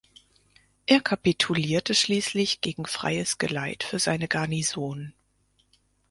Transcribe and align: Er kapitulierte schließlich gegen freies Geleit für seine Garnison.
Er 0.87 0.99
kapitulierte 0.99 1.93
schließlich 1.93 2.61
gegen 2.61 2.87
freies 2.87 3.37
Geleit 3.37 3.83
für 3.83 3.99
seine 3.99 4.27
Garnison. 4.27 5.13